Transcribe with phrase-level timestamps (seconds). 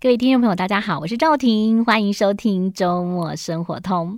[0.00, 4.16] 各位听众朋友，大家好，我是赵婷，欢迎收听周末生活通。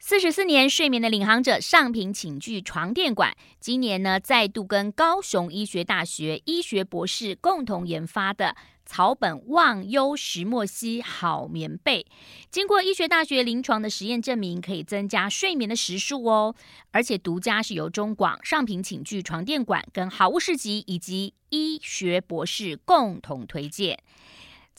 [0.00, 12.04] 四十四年睡眠的领航者上品寝具床垫馆，今年呢再度跟高雄医学大学医学博士共同研发的草本忘忧石墨烯好棉被，
[12.50, 16.56] 经过医学大学临床的实验证明，可以增加睡眠的时数哦。
[16.90, 23.96] 而且独家是由中广上品寝具床垫馆跟好物市集以及医学博士共同推荐。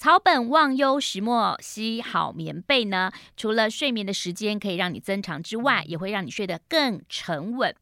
[0.02, 7.76] 草本忘忧石墨烯好棉被呢，除了睡眠的时间可以让你增长之外，也会让你睡得更沉稳。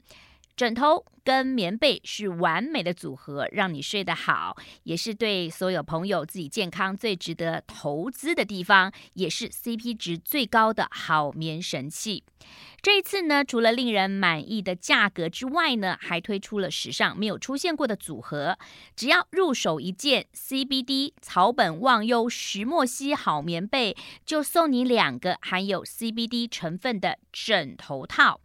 [0.59, 12.26] 枕头跟棉被是完美的组合，让你睡得好，也是对所有朋友自己健康最值得投资的地方，也是 CP 值最高的好眠神器。
[12.82, 18.57] 这一次呢，除了令人满意的价格之外呢，还推出了史上没有出现过的组合，
[18.98, 28.41] 只要入手一件 CBD 草本忘忧石墨烯好棉被，就送你两个含有 CBD 成分的枕头套。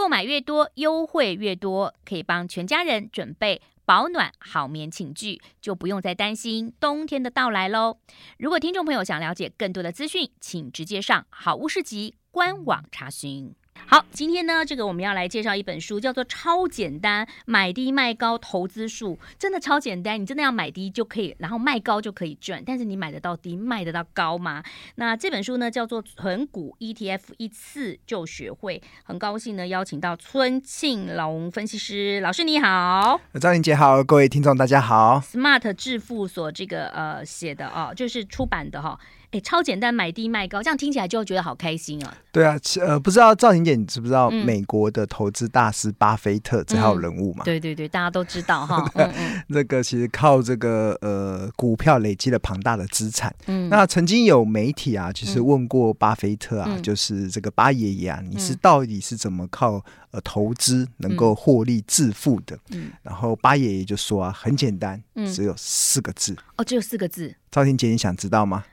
[0.00, 7.98] 购买越多，优惠越多，可以帮全家人准备保暖好棉寝具，就不用再担心冬天的到来喽。
[8.38, 13.54] 如果听众朋友想了解更多的资讯，请直接上好物市集官网查询。
[13.86, 22.62] 好，今天呢，这个我们要来介绍一本书，叫做《超简单买低卖高投资术》，真的超简单，你真的要买低就可以，然后卖高就可以赚。
[22.64, 24.62] 但是你买得到低，卖得到高吗？
[24.94, 35.20] 那这本书呢，叫做《存股 ETF 一次就学会》，很高兴呢，邀请到村庆龙分析师老师，你好，赵玲姐好，各位听众大家好。
[35.20, 38.98] Smart 致富所这个呃写的哦，就是出版的哈、哦。
[39.32, 42.16] 哎，超简单，买低卖高，这样听起来就觉得好开心啊！
[42.32, 47.44] 对啊，呃，不知道赵婷姐，你知不知道美国的投资大师巴菲特这号人物嘛？
[47.44, 48.84] 嗯、对对对，大家都知道哈。
[48.96, 53.32] 那、嗯嗯这个其实靠这个呃股票累积了庞大的资产。
[53.46, 62.58] 嗯，那曾经有媒体啊，其实问过巴菲特啊，嗯、就是这个巴爷爷啊，你是到底是怎么靠呃投资能够获利致富的？
[62.70, 65.00] 嗯，然后巴爷爷就说啊，很简单，
[65.32, 66.36] 只有四个字。
[66.56, 67.32] 哦，只有四个字。
[67.52, 68.64] 赵婷姐，你想知道吗？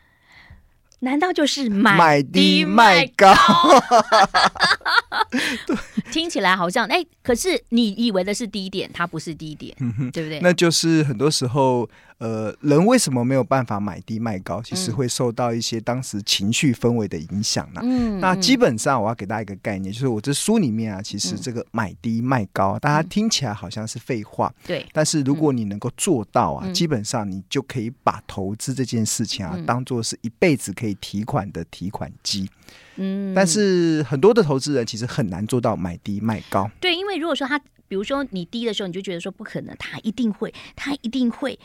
[0.99, 3.33] 难道就是买买低卖高？
[5.65, 5.77] 对，
[6.11, 9.75] 听起来好像哎，可是你以为的是低点，它不是低点，
[10.11, 10.39] 对不对？
[10.41, 11.89] 那就是很多时候。
[12.19, 14.59] 呃，人为什么没有办法买低卖高？
[14.59, 17.81] 其实会受到一些当时情绪氛围的影响呢。
[17.83, 24.83] 嗯，那基本上我要给大家一个概念，就是我这书里面啊，其实这个买低卖高，大家听起来好像是废话，对。
[24.91, 32.49] 但是如果你能够做到啊，基本上你就可以把投资这件事情啊，当做是一辈子可以提款的提款机。
[32.95, 36.69] 嗯，但是很多的投资人其实很难做到买低卖高。
[36.79, 41.59] 对，因为如果说他，比如说你低的时候，你就觉得说不可能，他一定会，他一定会。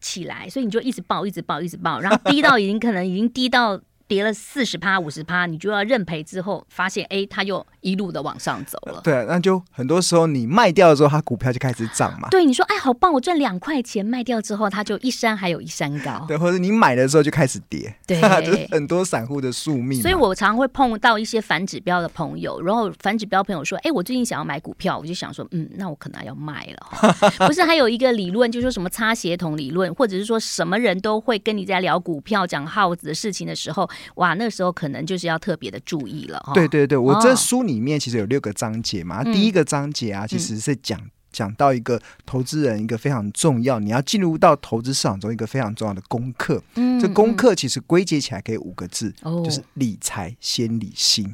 [0.00, 3.76] 起来，所以你就一直抱，一直抱，一直抱，然后低到已经可能已经低到
[4.08, 6.18] 跌了四十趴、五十趴，你就要认赔。
[6.24, 7.64] 之后发现，哎，他又。
[7.80, 12.28] 一路的往上走了，对，那就很多时候你卖掉之后，它股票就开始涨嘛。
[12.28, 16.24] 对，你说，哎，好棒，我赚两块钱，卖掉之后，它就一山还有一山高。
[16.26, 20.02] 对，或者你买的时候就开始跌，对， 就是很多散户的宿命。
[20.02, 27.18] 所以我常常会碰到一些反指标的朋友，然后反指标朋友说，哎，我最近想要买股票，我就想说，嗯，那我可能要卖了。
[27.46, 36.42] 不是，还有一个理论，就是说什么擦鞋桶理论，或者是说什么人都会跟你在聊股票、讲耗子的事情的时候，哇，那时候可能就是要特别的注意了。
[36.52, 38.48] 对对对，我这书里面其实有六个。
[38.58, 41.00] 章节嘛，第一个章节啊，其实是讲
[41.30, 46.60] 讲到一个投资人一个非常重要，你要进入到投资市场中一个非常重要的功课。
[46.74, 49.14] 嗯，这功课其实归结起来可以五个字，
[49.44, 51.32] 就是理财先理心。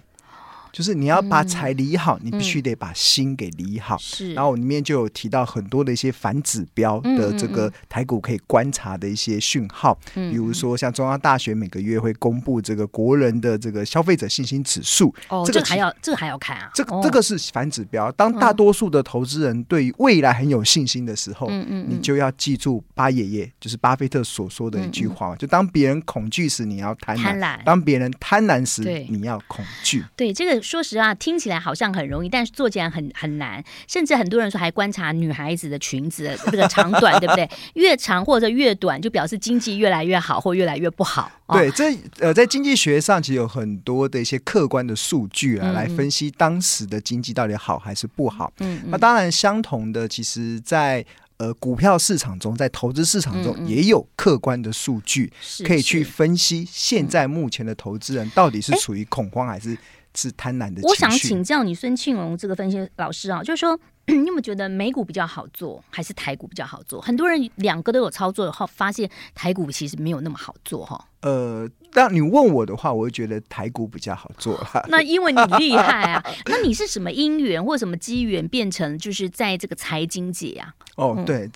[0.75, 3.97] 就是你要把财理好，嗯、你必须得把心给理好。
[3.99, 15.15] 是、嗯，然后里面就有提到很多的一些反指标的这个台股可以观察的一些讯号，嗯、比如说像中央大学每个月会公布这个国人的这个消费者信心指数。
[15.29, 16.69] 哦，这个还要这个还要看啊。
[16.75, 18.11] 这个这个是反指标。
[18.11, 30.05] 当大多数的投资人对于未来很有信心的时候，嗯嗯，你就要记住巴爷爷就是巴菲特所说的一句话：就当别人恐惧时，你要贪婪；贪婪当别人贪婪时，对你要恐惧。
[30.17, 30.64] 对这个。
[30.65, 33.63] 说实话，听起来好像很容易，但是做起来很很难。
[33.87, 37.49] 甚至很多人说，还观察女孩子的裙子的这个长短，对不对？
[37.75, 41.31] 越长或者越短，就表示经济越来越好或越来越不好。
[41.49, 48.51] 对，这呃，在经济学上其实有很多的一些客观的数据啊，嗯、来分析当时的经济到底好还是不好。
[48.61, 51.05] 嗯，那当然，相同的，其实在
[51.37, 59.77] 呃股票市场中，在投资市场中也有客观的数据，嗯嗯，可以去分析现在目前的投资人到底是处于恐慌还是。
[60.15, 60.81] 是贪婪的。
[60.83, 67.01] 我想请教你，孙庆荣这个分析老师啊，就是说， 你有没有觉得美股比较好做，还是台股比较好做？
[67.01, 71.09] 很多人两个都有操作后，发现台股其实没有那么好做哈。
[71.23, 74.63] 呃，但你问我的话，我会觉得台股比较好做。
[74.89, 80.75] 那因为你厉害啊，那你是什么因缘或什么机缘变成就是在这个财经界啊？
[80.97, 81.51] 哦，对，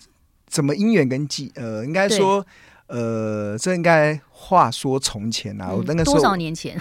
[0.47, 2.45] 怎么因缘跟机呃，应该说。
[2.89, 6.79] 呃，这应该话说从前啊，嗯、我那个时候多少年前，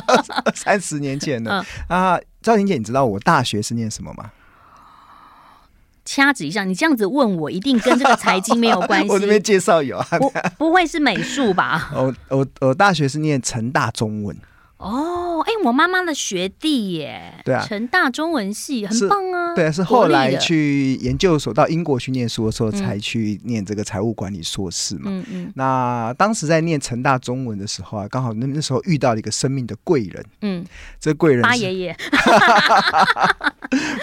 [0.54, 2.20] 三十年前了、嗯、啊。
[2.42, 4.30] 赵婷姐，你知道我大学是念什么吗？
[6.04, 9.08] 掐指一下，你这样子问我，一定跟这个财经没有关系。
[9.10, 11.90] 我这边介绍有啊，不不会是美术吧？
[11.92, 14.36] 我我我大学是念成大中文。
[14.78, 19.54] 哦，哎，我妈妈的学弟耶，对啊，成大中文系很棒啊。
[19.54, 25.04] 对啊，是后来去研究所到英国去念书的时候，才去念这个财务管理硕士嘛。
[25.06, 25.52] 嗯嗯。
[25.54, 30.22] 那当时在念成大中文的时候啊，刚好那那时候遇到了一个生命的贵人。
[30.42, 30.62] 嗯，
[31.00, 31.96] 这贵人八爷爷。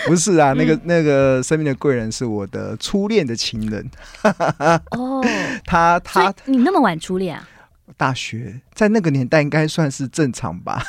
[0.08, 3.88] 不是啊，那个那个生命的贵人是我的初恋的情人。
[4.98, 5.24] 哦，
[5.66, 7.48] 他他，你那么晚初恋啊？
[7.96, 10.84] 大学在那个年代应该算是正常吧？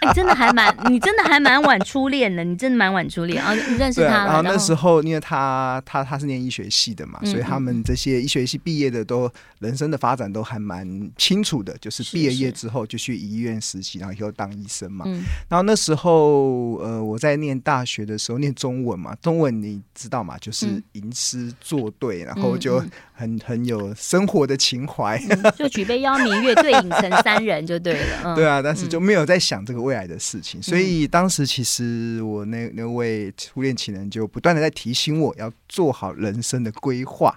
[0.00, 3.54] 哎、欸，真的还蛮， 你真的还蛮晚初恋的，你真的蛮晚初恋啊！
[3.54, 9.30] 你认识他，啊、然后那时候因为他他他是念医学系的嘛，嗯、所以他们这些医学系毕业的都
[9.60, 10.86] 人生的发展都还蛮
[11.16, 15.04] 清楚的，就是毕业业之后就去医院实习，然后以后当医生嘛。
[15.08, 20.36] 嗯、然后那时候呃，我在念大学的时候念中文嘛，中文你知道嘛？
[20.38, 26.42] 就是吟诗作对，然后就很很有生活的情怀，嗯、就举杯邀明。
[26.42, 37.34] 月，对影成三人就对了，嗯、对啊，但是就没有在想这个未来的事情，嗯、所以当时其实我那那位初恋情人就不断的在提醒我要做好人生的规划。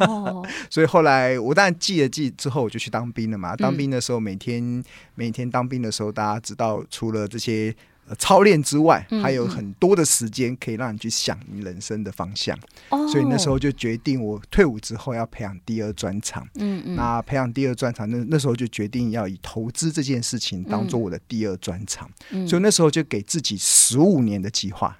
[0.00, 3.54] 哦， 所以后来我当然记了记之后，我就去当兵了嘛。
[3.54, 4.84] 当兵的时候，每天、嗯、
[5.14, 7.74] 每天当兵的时候，大家知道除了这些。
[8.18, 12.58] 操练之外，还有很多的时间可以让你去想你人生的方向。
[12.88, 16.46] 哦，所以那时候就决定，我退伍之后要培养第二专长。
[16.56, 22.10] 嗯嗯，那培养第二专长，那那时候就决定要以投资这件事情当做我的第二专长。
[22.30, 24.96] 嗯，所以那时候就给自己十五年的计划。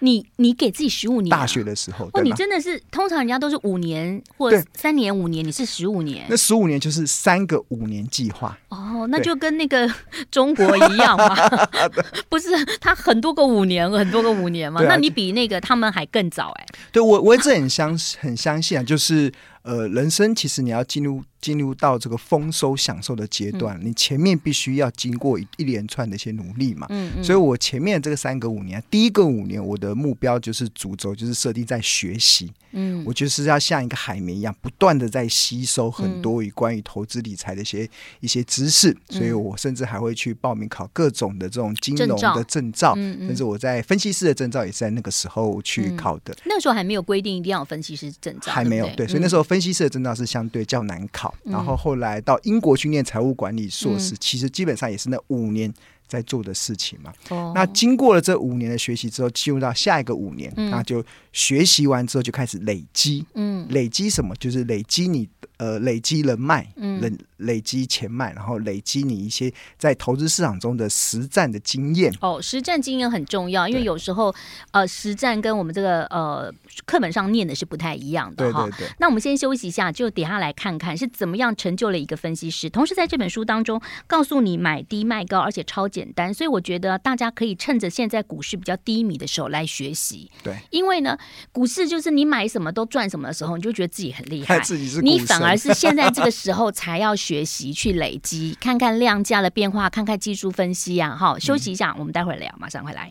[0.00, 6.26] 你你给自己十五年，大学的时候，哦，你真的是通常人家都是五年或三年五年，你是十五年。
[6.28, 8.56] 那十五年就是三个五年计划。
[8.68, 9.90] 哦，那就跟那个
[10.30, 11.34] 中国一样嘛，
[12.28, 12.48] 不是
[12.80, 14.82] 他很多个五年，很多个五年嘛？
[14.82, 16.66] 那你比那个他们还更早哎。
[16.92, 19.32] 对我我一直很相很相信啊，就是
[19.62, 21.22] 呃，人生其实你要进入。
[21.46, 26.88] 进入到这个丰收享受的阶段，嗯、你前面必须要经过一一连串的一些努力嘛。
[26.90, 27.22] 嗯嗯。
[27.22, 32.52] 所以我前面这个三个五年，第一个五年我的目标就是主轴就是设定在学习。
[32.72, 33.04] 嗯。
[33.06, 37.88] 我就是要像一个海绵一样，不断的在吸收很多与关于投资理财的一些、嗯、
[38.22, 38.96] 一些知识。
[39.08, 42.96] 所以我甚至还会去报名考各种的这种金融的证照。
[42.96, 46.34] 甚至我在分析师的证照也是在那个时候去考的。
[46.34, 48.50] 嗯、那个时候还没有规定一定要有分析师证照。
[48.50, 49.06] 还没有，对。
[49.06, 51.32] 所以那时候分析师的证照是相对较难考。
[51.44, 55.72] 然后后来到英国去念财务管理硕士，其实基本上也是那五年
[56.06, 57.12] 在做的事情嘛。
[57.30, 63.24] 哦那经过了这五年的学习之后，进入到下一个五年，那就学习完之后就开始累积。
[63.34, 64.34] 嗯，累积什么？
[64.36, 65.28] 就是累积你。
[65.58, 72.12] 呃，累积人脉，嗯累累积钱脉，然后累积你一些在投资市场中的实战的经验。
[72.20, 74.34] 哦，实战经验很重要，因为有时候
[74.72, 76.52] 呃，实战跟我们这个呃
[76.84, 78.64] 课本上念的是不太一样的哈。
[78.64, 78.92] 对对对。
[78.98, 82.68] 那我们先休息一下，就等下来看看是怎么样成就了一个分析师。
[82.68, 90.30] 同时在这本书当中告诉你买低卖高，而且超简单，所以我觉得大家可以趁着现在股市比较低迷的时候来学习。
[90.42, 91.16] 对，因为呢，
[91.50, 95.42] 股市就是你买什么都赚什么的时候，你就觉得自己很厉害， 自己是你反。
[95.42, 101.16] 而是现在这个时候才要学习去累积，看看量价的变化，看看技术分析啊。
[101.16, 103.10] 好，休息一下，我们待会儿聊，马上回来。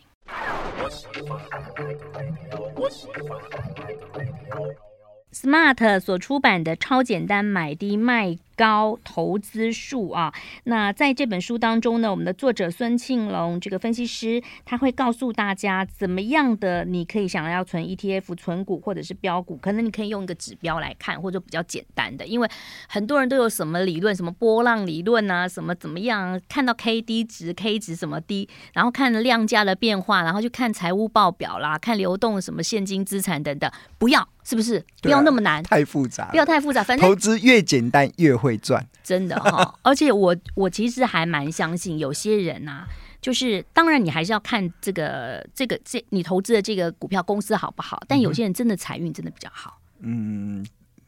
[5.32, 10.32] Smart 所出版的《超简单买低卖高投资数》啊，
[10.64, 22.48] 那在这本书当中呢，我们的作者孙庆龙这个分析师，他会告诉大家怎么样的你可以想要存 ETF、存股或者是标股，可能你可以用一个指标来看，或者比较简单的，因为
[22.88, 34.26] 很多人都有什么理论，什么波浪理论啊，什么怎么样，看到 K D 值、K 值什么低，然后看量价的变化，然后去看财务报表啦，看流动什么现金资产等等，不要。
[34.48, 35.60] 是不是不要那么难？
[35.64, 36.80] 太复杂，不要太复杂。
[36.80, 39.74] 反正投资越简单越会赚，真的哈、哦。
[39.80, 42.88] 而且我我其实还蛮相信有些人呐、啊，
[43.22, 47.98] 就是当然你还是要看这个这个这你投资的这个股票公司好不好。
[48.06, 50.62] 但有些人真的财运真的比较好，嗯，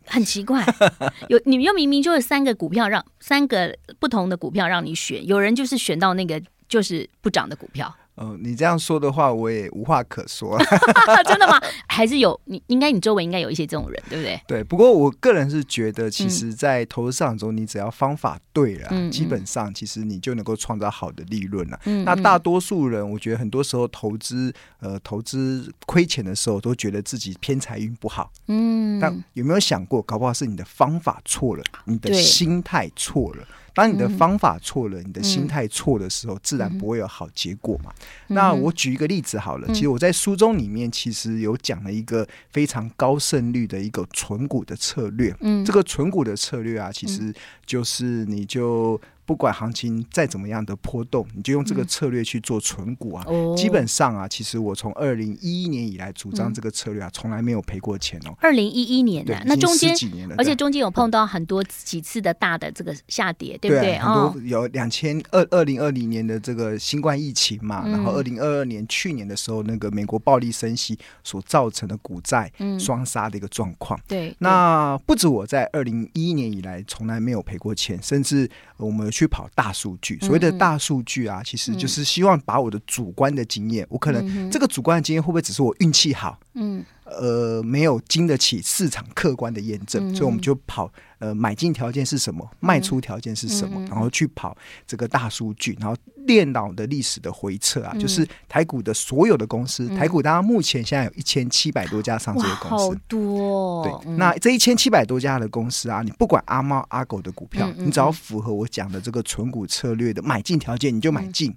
[0.07, 0.65] 很奇怪。
[1.29, 6.41] 有你们又明明就是三个股票让三个不同的股票让你选，有人就是选到那个。
[6.69, 7.97] 就是不涨的股票。
[8.19, 10.59] 哦，你这样说的话，我也无话可说。
[11.25, 11.61] 真的吗？
[11.87, 12.61] 还是有你？
[12.67, 14.41] 应该你周围应该有一些这种人，对不对？
[14.47, 14.65] 对。
[14.65, 21.79] 不过我个人是觉得，其实，在投资市场中，你只要方法对了，嗯、基本上其实你就能够创造好的利润了。
[21.85, 22.05] 嗯。
[22.05, 28.33] 那大多数人，我觉得很多时候投资，呃，投资亏钱的时候，都觉得自己偏财运不好。
[28.49, 28.99] 嗯。
[29.01, 33.47] 但有没有想过，搞不好是你的方法错了，你的心态错了。
[33.79, 37.93] 当你的方法错了，嗯、你的心态错的时候，嗯、自然不会有好结果嘛。
[38.27, 45.33] 嗯、那我举一个例子好了，嗯、其实我在书中里面其实有讲了一个非常高胜率的一个存股的策略。
[45.43, 47.33] 嗯，这个存股的策略啊，其实
[47.65, 49.01] 就是你就。
[49.29, 53.23] 不管行情再怎么样的波动，你就用这个策略去做存股啊。
[53.29, 58.35] 嗯、基本上啊，其实我从二零一一年以来主张这个策略啊，从来没有赔过钱哦。
[58.41, 59.95] 二零一一年的、啊，那中间
[60.39, 63.99] 而且中间有碰到很多几次的大的这个下跌，对不对？
[63.99, 74.01] 很多有两千二二零二零年的这个新冠疫情嘛，嗯、然后二零二二年去年的时候，那个美国暴力升息所造成的股债双杀的一个状况。
[74.01, 78.51] 嗯、对，那不止我在二零一一年以来从来没有赔过钱，甚至。
[78.79, 86.39] 我们去跑大数据，所谓的大数据啊，其实就是希望把我的主观的经验，我可能这个主观的经验会不会只是我运气好？
[86.55, 86.85] 嗯。
[87.21, 95.97] 呃，没有经得起市场客观的验证，嗯、所以我们就跑呃买进条件是什么，嗯、卖出条件是什么，嗯、然后去跑这个大数据，然后
[96.27, 104.01] 电脑的历史的回测啊，嗯、就是台股的所有的公司，嗯、台股大家目前现在有一千七百多家上市的公司，好多、哦。
[104.03, 111.55] 对，那这一千七百多家的公司啊，你不管阿猫阿狗的股票，嗯、你只要符合我讲的这个存股策略的买进条件，你就买进。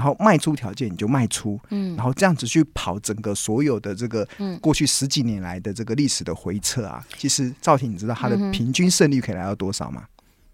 [0.00, 4.26] 嗯然后卖出条件你就卖出，嗯，然后这样子去跑整个所有的这个
[4.62, 10.06] 过去十几年来的这个历史的回撤啊，嗯、其实赵婷，你知道它的平均胜率可以来到多少吗？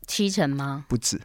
[0.09, 0.85] 七成吗？
[0.89, 1.21] 不止，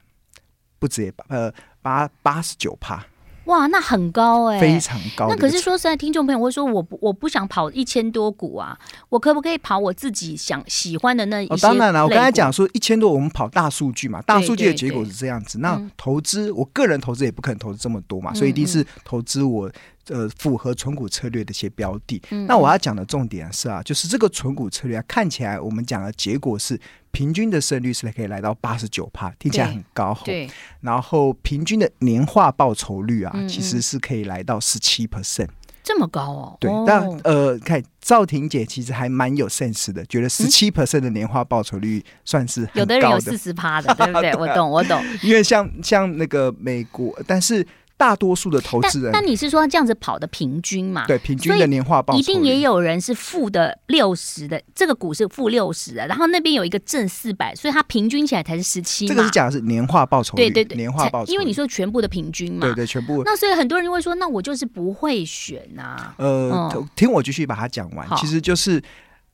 [0.78, 1.52] 不止也呃
[1.82, 3.04] 八八十九趴。
[3.52, 5.28] 哇，那很高哎、欸，非常高。
[5.28, 8.78] 那可是说实在，听众朋友会说，我不我不想跑一千多股啊，
[9.10, 11.54] 我可不可以跑我自己想喜欢的那一些？
[11.54, 15.60] 哦，当然了，我刚才讲说一千多，我们跑大数据嘛，大数据的结果是这样子。
[15.60, 19.70] 那投资，我个人投资也不可能投资这么多嘛，嗯、所以一定是投资我。
[20.12, 22.22] 呃，符合存股策略的一些标的。
[22.32, 26.78] 嗯、那我要讲的重点是啊，就是这个存股策略啊，看起来我们讲的结果是
[27.12, 30.18] 平均的胜率是可以来到八十九趴，听起来很高。
[30.26, 30.50] 对。
[30.82, 35.48] 然后平均的年化报酬率啊，嗯嗯其实是可以来到十七 percent，
[35.84, 36.58] 这么高哦。
[36.60, 36.70] 对。
[36.70, 42.80] 哦、但呃，看赵婷姐其实还蛮有 sense 的，觉得十七 percent 的年化报酬率算是很高的。
[42.80, 44.34] 有的人有四十趴的，对不对？
[44.36, 45.02] 我懂，我懂。
[45.24, 47.66] 因为像像那个美国，但是。
[48.02, 51.06] 大多数的投资人，那你是说这样子跑的平均嘛？
[51.06, 59.08] 对，平均的年化报酬，一定也有人是负的六十的，这个股是负六十的，然后那边有一个正四百，所以它平均起来才是十七。
[59.08, 63.22] 这个是讲的是年化报酬率，对对对，年化报酬，因为你说全部的平均嘛，对对，全部。
[63.24, 66.16] 那所以很多人就会说，那我就是不会选啊。
[66.18, 68.82] 呃，嗯、听我继续把它讲完，其实就是。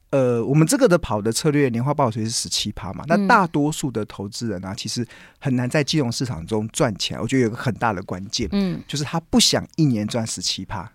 [0.09, 3.03] 呃，我们这个的跑的策略年化报酬是十七趴嘛？
[3.07, 5.05] 那大多数的投资人啊，其实
[5.37, 7.19] 很难在金融市场中赚钱。
[7.19, 10.89] 我觉得有个很大的关键，嗯，就是他不想一年赚十七趴，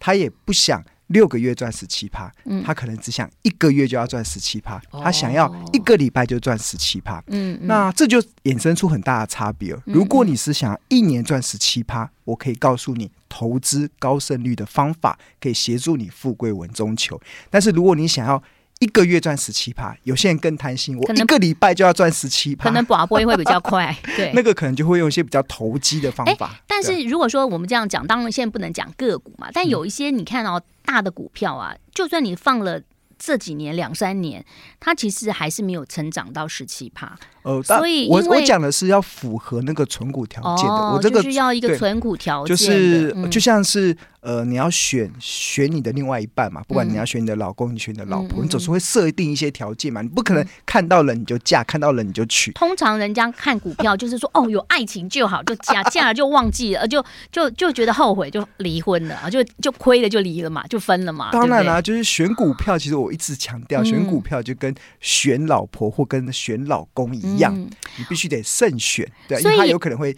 [0.00, 9.76] 他也不想六个月赚十七趴，嗯，他可能只想一个月就要赚十七趴，他想要一个礼拜就赚十七趴，嗯，那这就衍生出很大的差别。
[9.84, 17.20] 如果你是想一年赚十七趴，我可以告诉你，投资高胜率的方法可以协助你富贵稳中求。
[17.50, 18.42] 但是如果你想要
[18.80, 23.96] 一个月赚十七趴，有些人更贪心，我一个礼拜就要赚十七趴，可能拔波会比较快。
[24.14, 26.48] 对，那个可能就会用一些比较投机的方法。
[26.48, 32.80] 欸、但是如果说我们这样讲，当然现在不能讲个股嘛，但有一些你看到大的股票啊，就算你放了。
[33.20, 34.46] 这几年两三年，
[34.78, 37.18] 它其实还是没有成长到十七趴。
[37.48, 52.52] 呃，所以我我讲的是要符合那个存股条件的，哦、我这个就是要一个存股条件，就是、嗯、就像是呃，你要选选你的另外一半嘛，不管你要选你的老公，你选你的老婆，嗯、你总是会设定一些条件嘛，你不可能看到了你就嫁，看到了你就娶。
[52.52, 61.30] 通常人家看股票就是说，哦，有爱情就好，就嫁，嫁了就忘记了，就就就觉得后悔，就离婚了，就就亏了就离了嘛，就分了嘛。
[61.32, 63.08] 当然啦、就是选股票，其实我。
[63.08, 70.16] 我一直强调，选股票就跟选老婆或跟选老公一样，嗯、你必须得慎选，对，因为他有可能会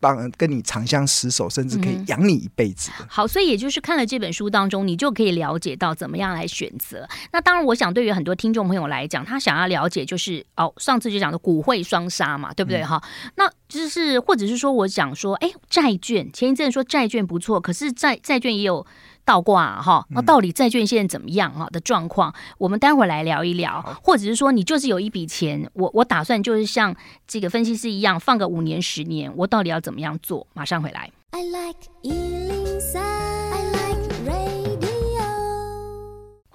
[0.00, 3.06] 帮跟你长相厮守，甚至可以养你一辈子的。
[3.08, 7.08] 好，所以也就是看了这本书当中，你就可以了解到怎么样来选择。
[7.32, 13.02] 那当然，我想对于很多听众朋友来讲，他想要了解就是哦，上次就讲的股汇双杀嘛，对不对哈？
[13.24, 18.86] 嗯、那就是或者是说，我想说，哎，债券前一阵说债券不错，可是债债券也有。
[19.28, 22.32] 倒挂哈，那到底债券现在怎么样哈的状况？
[22.56, 30.46] 我们待会来聊一聊，或者是说你就是有一笔钱，我我打算就是像这个分析师一样放个五年十年，我到底要怎么样做？
[30.54, 31.10] 马上回来。
[31.32, 31.76] I like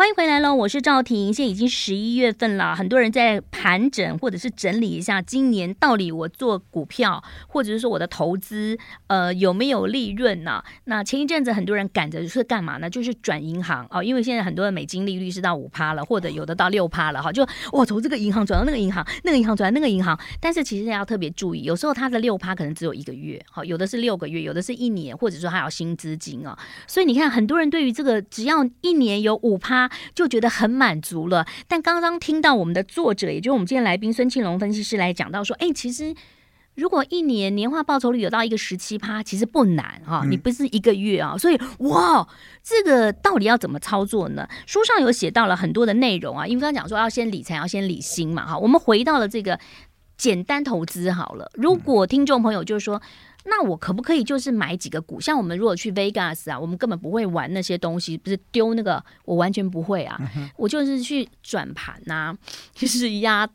[0.04, 1.34] 欢迎回来喽，我是赵婷。
[1.34, 10.62] 现在已经十一月份了，很多人在盘整或者是整理一下，今年到底我做股票或者是说我的投资，呃，有没有利润呢？
[10.84, 12.90] 那前一阵子很多人赶着是干嘛呢？
[12.90, 29.90] 就是转银行哦，因为现在很多的美金利率是到五趴了，或者有的到六趴了哈，就哇从这个银行转到那个银行，那个银行转到那个银行，但是其实要特别注意，有时候它的六趴可能只有一个月，好，有的是六个月，有的是一年，或者说还有新资金啊，所以你看很多人对于这个只要一年有五趴。
[30.16, 36.14] 就觉得很满足了，但刚刚听到我们的作者，也就是我们今天来宾孙庆龙分析师来讲到说，哎，其实
[36.76, 42.28] 如果一年年化报酬率有到一个十七趴，其实不难哈、哦，你不是一个月啊、哦，所以哇，
[42.64, 44.48] 这个到底要怎么操作呢？
[44.66, 49.60] 书上有写到了很多的内容啊，因为刚刚讲说要先理财，要先理心嘛哈，我们回到了这个
[50.18, 53.02] 简单投资好了，如果听众朋友就是说。
[53.46, 55.20] 那我可不可以就是买几个股？
[55.20, 60.18] 像我们如果去 Vegas 啊，我们根本不会玩那些东西，不是丢那个，我完全不会啊。
[60.36, 62.34] 嗯、我就是去转盘呐，
[62.74, 63.48] 就是压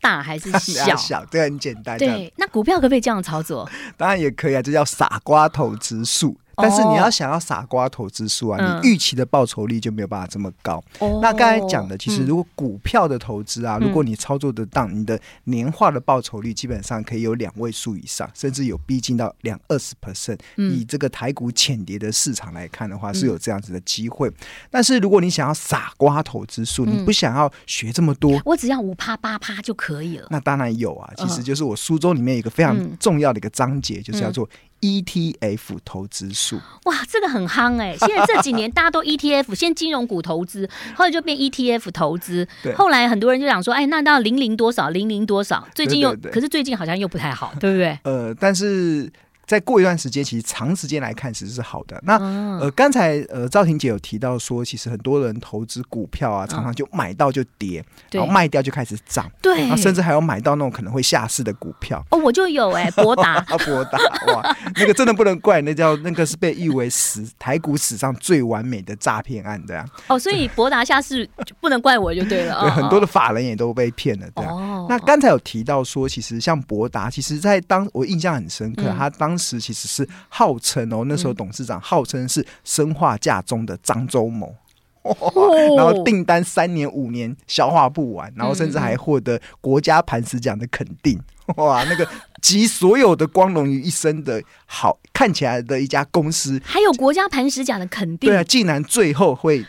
[0.00, 0.94] 大还是小？
[0.96, 1.96] 小，这很简单。
[1.98, 3.68] 对，那股票可不可以这样操作？
[3.96, 6.36] 当然也可以啊，这叫傻瓜投资术。
[6.56, 10.82] 但是你要想要傻瓜投资术啊，哦、你预期的报酬率就没有办法这么高。
[11.00, 20.38] 嗯、那刚才讲的，其实如果股票的投资啊，嗯、如果你操作得当，你的年化的报酬率基本上可以有两位数以上，甚至有逼近到两二十 percent。
[20.56, 24.28] 以这个台股浅碟的市场来看的话，是有这样子的机会。
[24.28, 24.34] 嗯、
[24.70, 30.26] 但是如果你想要傻瓜投资术，你不想要学这么多，我只要五趴八趴就可以了。
[30.30, 34.48] 那当然有啊，其实就是我书中里面有一个非常重要的一个章节，嗯、就是叫做。
[34.82, 37.96] ETF 投资数，哇，这个很夯哎！
[38.04, 47.98] 现在这几年大家都 ETF，先金融股投资， 后来就变 ETF 投资，对后来很多人就想说，哎，那到零零多少，零零多少，最近又，对对对，可是最近好像又不太好，对不对？
[48.02, 49.10] 呃，但是。
[49.52, 52.00] 再过一段时间，其实长时间来看，其实是好的。
[52.04, 52.16] 那
[52.58, 62.02] 呃，刚才呃，赵婷姐有提到说，其实很多人投资股票啊，常常就买到就跌，然后卖掉就开始涨，对，甚至还有买到那种可能会下市的股票。
[62.08, 69.86] 哦，我就有哎， 博达啊， 博达哇，那个真的不能怪，那叫那个是被誉为史台股史上最完美的诈骗案这样。
[70.06, 72.58] 哦，所以 博达下市就不能怪我就对了。
[72.62, 74.86] 对，很多的法人也都被骗了这样。
[74.88, 79.38] 那刚才有提到说，其实像博达，其实在当我印象很深刻，他当。
[79.42, 84.54] 当时其实是号称哦，那时候董事长号称是生化价中的漳州某，
[85.02, 91.20] 哦、然后订单三年五年消化不完，然后甚至还获得国家磐石奖的肯定，
[91.56, 92.08] 哇，那个
[92.40, 99.66] 集所有的光荣于一身的好看起来的一家公司，还有国家磐石奖的肯定，对啊，竟然最后会。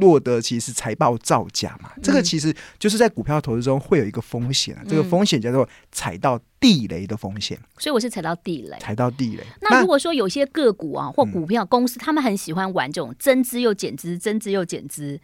[0.00, 7.58] 落得其实财报造假嘛，这个其实就是在股票投资中会有一个风险啊，这个风险叫做踩到地雷的风险。
[7.78, 9.44] 所以我是踩到地雷，踩到地雷。
[9.60, 15.20] 那如果说有些个股啊或股票公司，他们很喜欢玩这种增资又减资，增资又减资，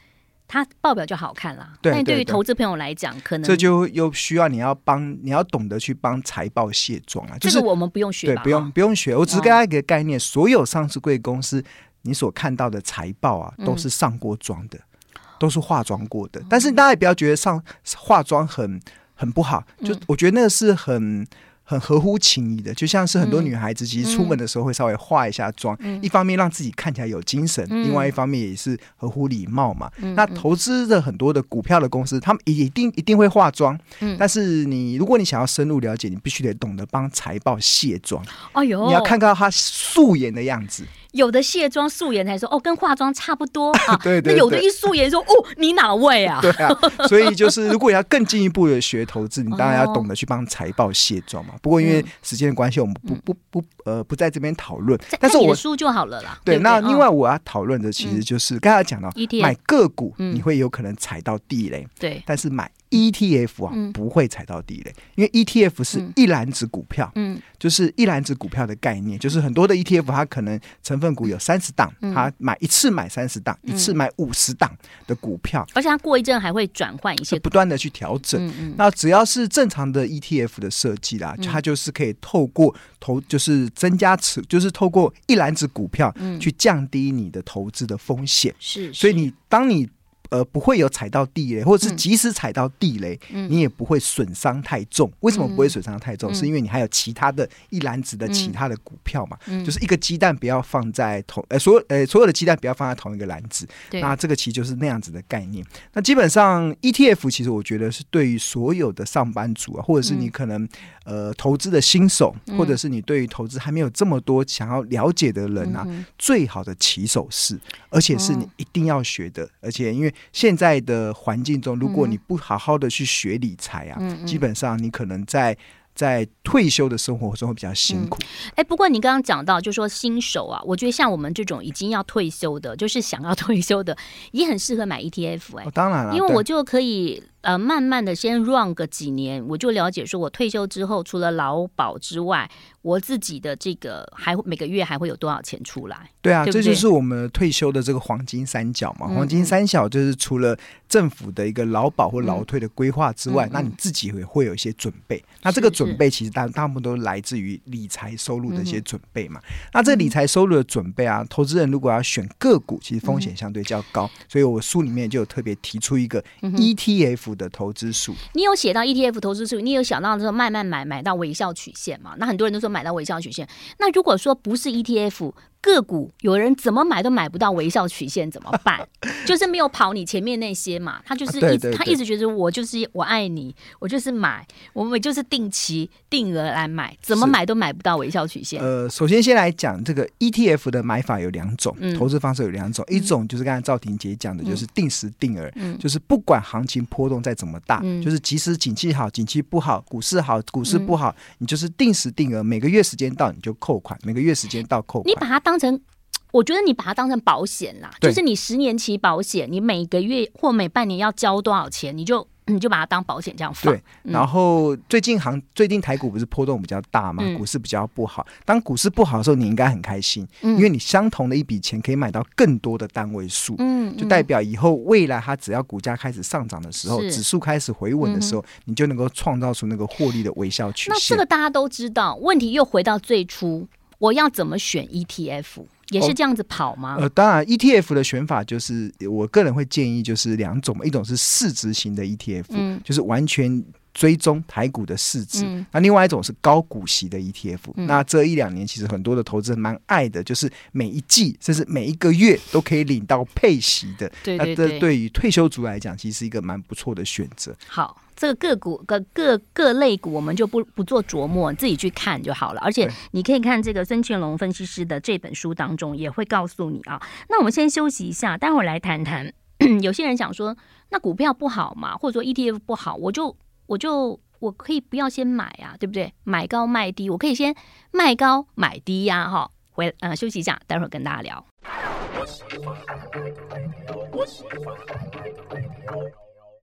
[0.46, 1.72] 它报表就好看了。
[1.82, 7.36] 但对于投资朋友来讲，可能这就又需要你要帮你要懂得去帮财报卸妆啊。
[7.40, 9.16] 这个我们不用学，对，不用不用学。
[9.16, 11.64] 我只是给大家一个概念，所有上市贵公司。
[12.02, 16.42] 你所看到的财报啊，都是上过妆的，嗯、都是化妆过的。
[16.48, 17.62] 但是大家也不要觉得上
[17.96, 18.80] 化妆很
[19.14, 21.26] 很不好，就我觉得那个是很。
[21.62, 29.88] 很合乎情理的，就像是很多女孩子其实出门的时候会稍微化一下妆，嗯、一方面让自己看起来有精神，嗯、另外一方面也是合乎礼貌嘛。
[29.98, 38.20] 嗯、那投资的很多的股票的公司，他们一定一定会化妆，嗯、但是你如果你想要深入了解，你必须得懂得帮财报卸妆。
[38.50, 40.84] 哎呦，你要看到他素颜的样子。
[41.12, 43.96] 有的卸妆素颜才说哦，跟化妆差不多 啊。
[44.02, 44.32] 对，对对。
[44.32, 46.38] 那有的一素颜说哦，你哪位啊？
[46.42, 46.76] 对啊。
[47.08, 51.54] 所以 就是如果要更进一步的学投资，你当然要懂得去帮财报卸妆嘛。
[51.62, 54.98] 不过因为时间的关系，我们不不不呃不在这边讨论。
[55.18, 56.38] 但是我书就好了啦。
[56.44, 61.86] 对，那另外我要讨论的其实就是刚才讲到买个股，你会有可能踩到地雷。
[61.98, 62.22] 对。
[62.26, 74.76] 但是买 ETF 啊，不会踩到地雷，因为 ETF 是一篮子股票，嗯，就是一篮子股票的概念，就是很多的 ETF 它可能成分股有三十档，它买一次买三十档，一次买五十档
[75.06, 78.52] 的股票，而且它过一阵还会转换一些，不断的去调整。
[78.76, 88.52] 那只要是正常的 ETF 的设计啦，它就是可以透过投，就是增加持，就是透过一篮子股票去降低你的投资的风险。
[88.58, 89.88] 是，所以你当你。
[90.30, 95.10] 呃，不会有踩到地雷，或者是即使踩到地雷，嗯、你也不会损伤太重。
[95.20, 96.30] 为什么不会损伤太重？
[96.32, 99.36] 嗯、是因为你还有其他的一篮子的其他的股票嘛？
[99.46, 103.68] 嗯、就是一个鸡蛋不要放在同呃所有呃所有的鸡蛋不要放在同一个篮子。
[103.92, 105.64] 那这个其实就是那样子的概念。
[105.92, 110.68] 那基本上 ETF 其实我觉得是对于所有的上班族啊，或者是你可能、嗯、
[111.10, 120.14] 呃投资的新手，或者是你对于投资还没有这么多想要了解的人啊，嗯、最好的起手式，而且是你一定要学的，哦、而且因为。
[120.32, 125.56] 现在的环境中，如果你不好好的去学理财啊，基本上你可能在
[125.94, 128.16] 在退休的生活中会比较辛苦。
[128.20, 133.96] 哎、嗯欸，不过你刚刚讲到，就说新手啊，我觉得像我们这种已经要退休的，就是想要退休的，
[134.32, 135.62] 也很适合买 ETF、欸。
[135.62, 137.22] 哎、哦，当然了，因为我就可以。
[137.42, 142.50] 呃，慢慢的先 run 个几年，我就了解说，我退休之后除了劳保之外，
[142.82, 146.10] 我自己的这个还每个月还会有多少钱出来？
[146.20, 149.06] 对啊，对对这就是我们退休的这个黄金三角嘛。
[149.08, 150.56] 嗯、黄金三角就是除了
[150.88, 155.16] 政府的一个劳保或劳退的规划之外，嗯、那你自己也会有一些准备。
[155.16, 159.40] 嗯、那这个准备其实大大部分都来自于理财收入的一些准备嘛。
[159.48, 167.29] 嗯、那这理财收入的准备啊，投资人如果要选个股，其实风险相对较高，嗯、所以我书里面就有特别提出一个 ETF。
[167.34, 172.14] 的投资数，你有写到 ETF 投资数，你有想到说慢慢买买到微笑曲线嘛？
[172.18, 175.32] 那很多人都说买到微笑曲线，那如果说不是 ETF。
[175.60, 178.80] 个股有人怎么买都买不到微笑曲线怎么办？
[179.26, 188.62] 就是没有跑你前面那些嘛，他就是一直、他一直觉得我就是我爱你，我就是买，我们就是定期定额来买，怎么买都买不到微笑曲线。
[188.62, 205.80] 呃，首先先来讲这个 ETF 的买法有两种，嗯、投资方式有两种，一种就是刚才赵婷姐讲的，就是定时定额，嗯、就是不管行情波动再怎么大，嗯、就是即使景气好、景气不好，股市好、股市不好，嗯、你就是定时定额，每个月时间到你就扣款，每个月时间到扣款，你把它当当成，
[206.30, 213.72] 我觉得你把它当成保险啦，就是你十年期保险，你每个月或每半年要交多少钱，你就 你就把它当保险这样放。
[213.72, 218.24] 对，然后最近行最近台股不是波动比较大嘛，嗯、股市比较不好。
[218.44, 230.94] 当股市不好的时候，你应该很开心，嗯、因为你相同的一笔钱可以买到更多的单位数，嗯，就代表以后未来它只要股价开始上涨的时候，指数开始回稳的时候，嗯、你就能够创造出那个获利的微笑曲线。
[230.94, 233.68] 那这个大家都知道，问题又回到最初。
[234.00, 235.64] 我要怎么选 ETF？
[235.90, 236.94] 也是这样子跑吗？
[236.96, 247.58] 哦、呃，当然，ETF 的选法就是我个人会建议就是两种，一种是市值型的 ETF，、嗯、就是完全追踪台股的市值；嗯、那另外一种是高股息的 ETF。
[247.76, 254.10] 嗯、那这一两年其实很多的投资人蛮爱的，就是每一季甚至每一个月都可以领到配息的。
[254.22, 257.54] 对对对，那这对于退休族来讲，其实是一个蛮不错的选择。
[257.66, 258.00] 好。
[258.16, 262.60] 这个个股个各各类股，我们就不不做琢磨，自己去看就好了。
[262.60, 267.00] 而且你可以看这个孙庆龙分析师的这本书当中，也会告诉你啊。
[267.30, 269.32] 那我们先休息一下，待会儿来谈谈。
[269.80, 270.54] 有些人想说，
[270.90, 273.34] 那股票不好嘛，或者说 ETF 不好，我就
[273.70, 276.12] 我就我可以不要先买啊，对不对？
[276.24, 277.54] 买高卖低，我可以先
[277.92, 279.48] 卖高买低呀，哈。
[279.70, 281.46] 回呃休息一下，待会儿跟大家聊。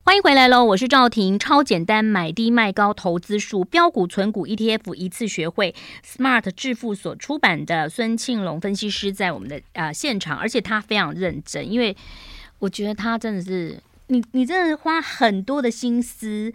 [0.04, 0.65] 欢迎回来喽！
[0.65, 5.74] 我是赵婷，超简单买低卖高投资术，标股存股 ETF 一次学会
[6.06, 11.96] ，Smart 致富所出版的孙庆龙分析师在我们的啊、呃、现场，而且他非常认真，因为
[12.60, 16.54] 我觉得他真的是你，你真的花很多的心思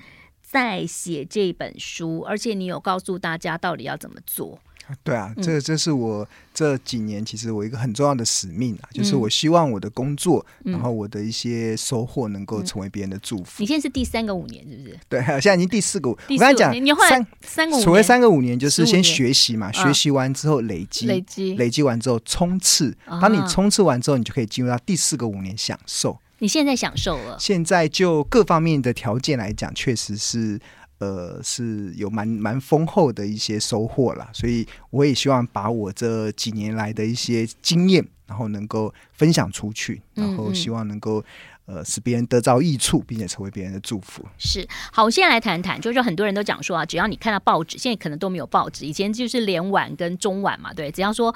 [0.53, 4.59] 在写这本书，而且你有告诉大家到底要怎么做。
[5.03, 13.63] 对啊，这这是我这几年其实我一个很重要的使命啊，嗯、就是我希望我的工作，嗯、然后我的一些收获能够成为别人的祝福。
[13.63, 14.99] 你现在是第三个五年，是不是？
[15.09, 16.15] 对，现在已经第四个。
[16.29, 22.95] 第四个我刚才讲，你后来三三个五年，所谓三个五年，就是先学习嘛，学习完之后累积，累积，累积完之后冲刺。
[23.07, 26.19] 当你冲刺完之后，你就可以进入到第四个五年享受。
[26.43, 27.37] 你现在享受了？
[27.39, 30.61] 现在就各方面的条件来讲，确实是。
[30.99, 41.21] 呃，是有蛮蛮丰厚的一些收获啦，所以我也希望把我这几年来的一些经验，然后能够分享出去，然后希望能够
[41.67, 44.25] 呃使别人得到益处，并且成为别人的祝福。
[44.39, 51.35] 是，好，我现在来谈谈，就是很多人都讲说啊，只要你看到报纸，现在可能都没有报纸，以前就是连晚跟中晚嘛，对，只要说。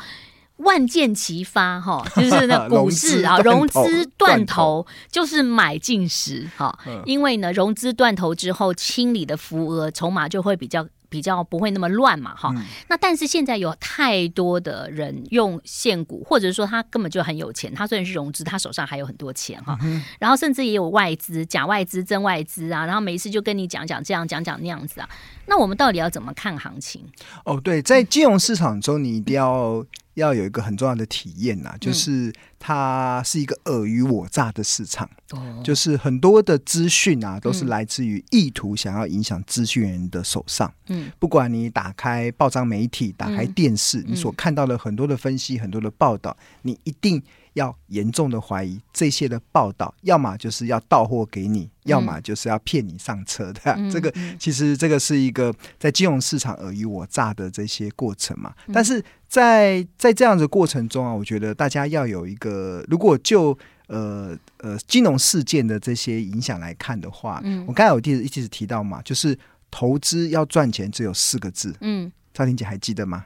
[0.57, 12.55] 万箭齐发，哈，就是那 股市啊，融资断头就是买进时，哈，因为呢，融资断头之后清理的浮额筹码就会比较比较不会那么乱嘛，哈。
[12.89, 19.79] 那但是现在有太多的人用现股，或者说他根本就很有钱，他虽然是融资，他手上还有很多钱哈，
[20.19, 25.09] 然后甚至也有外资、假外资、真外资啊，然后每一次就跟你讲讲这样讲讲那样子啊。
[25.45, 27.05] 那我们到底要怎么看行情？
[27.45, 29.85] 哦，对，在金融市场中，你一定要。
[30.17, 40.73] 要有一个很重要的体验呐、啊，就是它是一个尔虞我诈的市场，嗯、就是很多的资讯啊，都是来自于意图想要影响资讯人的手上。
[40.89, 47.23] 嗯，不管你打开报章媒体，打开电视，嗯、你所看到的很多的分析，很多的报道，你一定。
[47.57, 53.61] 要严重的怀疑这些的报道，要么就是要到货给你，嗯、要么就是要骗你上车的。
[53.65, 58.55] 嗯、 这个其实这个是一个在金融市场尔虞我诈的这些过程嘛。
[58.67, 69.37] 嗯、但是在在这样的过程中啊，我觉得大家要有一个，如果就呃呃金融事件的这些影响来看的话，嗯、我刚才有一一直提到嘛，就是
[69.71, 71.75] 投资要赚钱只有四个字。
[71.81, 73.25] 嗯，赵婷姐还记得吗？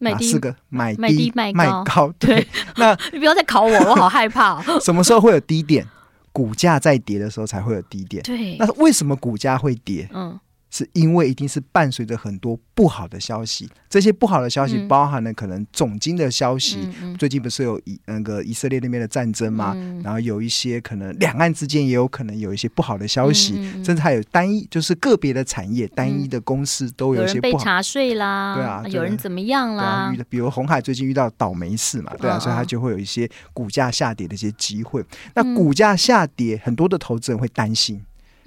[0.00, 0.12] 嗯。
[0.12, 0.54] 哪四个？
[0.68, 1.52] 买低卖
[1.84, 2.12] 高。
[2.18, 4.62] 对，那 你不要再考我，我好害怕。
[4.80, 5.86] 什么时候会有低点？
[6.32, 8.22] 股价在跌的时候才会有低点。
[8.22, 10.08] 对，那为什么股价会跌？
[10.12, 10.38] 嗯。
[10.70, 19.72] 是因为一定是伴随着很多不好的消息，这些不好的消息包含了可能总经的消息，嗯、最近不是有以那个以色列那边的战争嘛？
[19.76, 29.84] 嗯、然后有一些可能两岸之间也有可能有一些不好的消息，嗯、甚至还有单一就是个别的产业、嗯、单一的公司都有一些不好，被查税啦，对啊，有人怎么样啦？
[29.84, 35.04] 啊、比如红海最近遇到倒霉事嘛，对啊，所以它就会有一些股价下跌的一些机会。
[35.34, 38.00] 那股价下跌，很多的投资人会担心。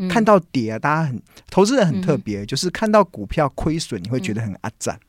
[0.10, 5.00] 看到跌啊，大家很投资人很特别，嗯、就是看到股票亏损，你会觉得很阿赞。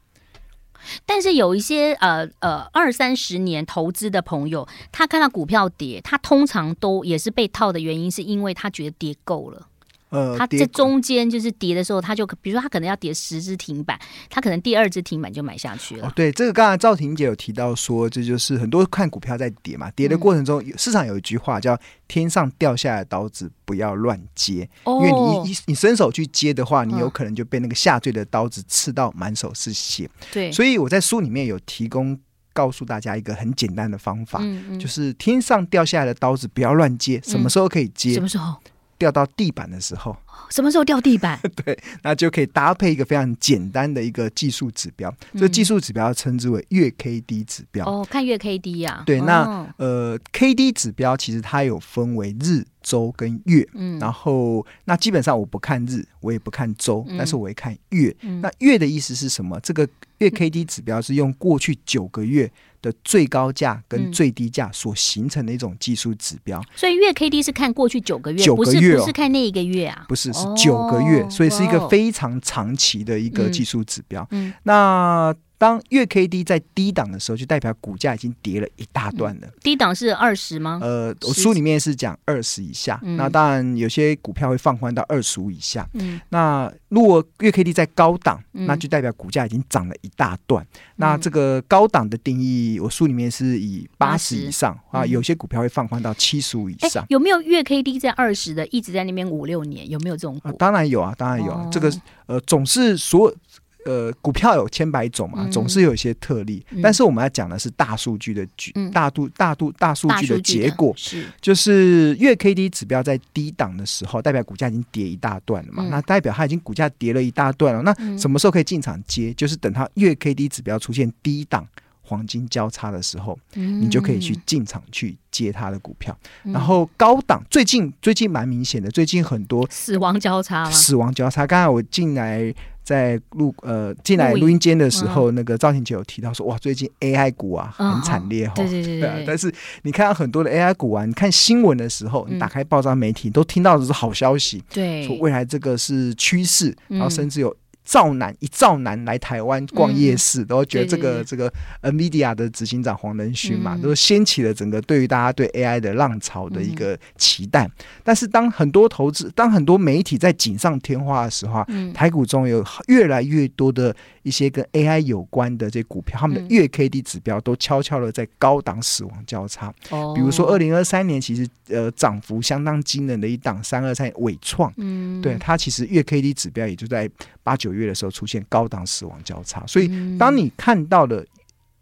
[1.07, 9.69] 但是有一些呃呃二三十年投资的朋友，他看到股票跌，他通常都也是被套的原因，是因为他觉得跌够了。
[10.13, 13.99] 呃，它在中间就是跌的时候，它就比如说它可能要跌十只停板，
[14.29, 16.07] 它可能第二只停板就买下去了。
[16.07, 30.09] 哦，对，这个刚才赵婷姐有提到说，这就是很多看股票在跌嘛，跌的过程中，嗯、市场有一句话叫“天上掉下来的刀子不要乱接”，哦、因为你一你伸手去接的话，你有可能就被那个下坠的刀子刺到满手是血。
[30.31, 32.19] 对、嗯，所以我在书里面有提供
[32.53, 38.13] 告诉大家一个很简单的方法，嗯嗯、就是天上掉下来的刀子不要乱接，什么时候可以接？
[38.13, 38.55] 什么时候？
[39.03, 40.17] 掉到地板的时候，
[40.51, 41.41] 什么时候掉地板？
[41.65, 47.87] 对，那就可以搭配一个非常简单的一个技术指标，嗯、这个技术指标称之为月 K D 指标。
[47.87, 49.05] 哦，看月 K D 呀、啊。
[49.07, 53.67] 对，那、哦、呃，K D 指标其实它有分为日、周跟月。
[53.75, 58.15] 嗯，然后那基本上我不看日，我也不看周，嗯、但是我会看月。
[58.21, 59.59] 嗯、那月的意思是什么？
[59.61, 62.51] 这个月 K D 指标是用过去九个月。
[62.83, 74.27] 的最高价跟最低价所形成的一种技术指标，所以月 K D 是看过去九个月，九个月、哦、不是不是看那一个月啊，不是是九个月，哦、所以是一个非常长期的一个技术指标。
[74.33, 75.35] 嗯，嗯那。
[75.63, 79.47] 当月 K D 在低档的时候，就代表股价已经跌了一大段了。
[79.63, 80.81] 低档是二十吗？
[80.83, 82.99] 呃，我书里面是讲二十以下。
[83.05, 85.89] 嗯、那当然，有些股票会放宽到二十五以下。
[85.93, 90.65] 嗯，那如果月 K D 在高档，那就代表股价已经涨了一大段。
[90.65, 97.07] 嗯、那这个高档的定义，我书里面是以八十以上啊，有些股票会放宽到七十五以上。
[97.09, 99.89] 有没有月 K D 在二十的，一直在那边五六年？
[99.89, 100.49] 有没有这种股？
[100.49, 101.53] 啊、当然有啊，当然有。
[101.53, 101.63] 啊。
[101.63, 101.89] 哦、这个
[102.27, 103.37] 呃，总是所有。
[103.85, 106.65] 呃，股票有千百种嘛，总是有一些特例。
[106.71, 115.83] 嗯、但是我们要讲的是大数据的局、嗯、大度大度大数据的结果，是就是月 K D 指标在低档的时候，代表股价已经跌一大段了嘛。
[115.85, 117.83] 嗯、那代表它已经股价跌了一大段了。
[117.83, 119.35] 那什么时候可以进场接？
[119.35, 121.67] 就是等它月 K D 指标出现低档
[122.03, 126.17] 黄金交叉的时候，嗯、你就可以去进场去接它的股票。
[126.45, 131.45] 嗯、然后高档最近最近蛮明显的，最近很多死亡交叉，死亡交叉。
[131.45, 132.55] 刚才我进来。
[132.83, 138.55] 在录呃进来录音间的时候，那个赵婷姐有提到说，哇，最近 AI 股啊很惨烈哈。
[138.57, 139.25] 对对对对。
[139.27, 147.55] 但是你看到很多的 AI 股啊，你看新闻的时候，你打开报章媒体都听到的是好消息，对，说未来这个是趋势，然后甚至有。
[147.85, 157.67] 兆男一兆南来台湾逛夜市，嗯、都觉得这个这个 NVIDIA 的执行长黄仁勋嘛，嗯、都掀起了整个对于大家对 AI 的浪潮的一个期待。
[157.67, 157.73] 嗯、
[158.05, 169.73] 但是当很多投资、当很多媒体在锦上添花的时候，嗯、台股中有越来越多的一些跟 AI 有关的这股票，他们的月 K D 指标都悄悄的在高档死亡交叉。
[169.91, 177.11] 哦、比如说二零二三年，其实呃涨幅相当惊人的一档三二三伟创，嗯，对它其实月 K D 指标也就在
[177.43, 181.25] 八九月的时候出现高档死亡交叉，所以当你看到了